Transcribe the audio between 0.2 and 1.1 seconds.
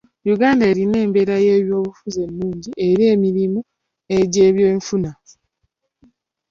Uganda erina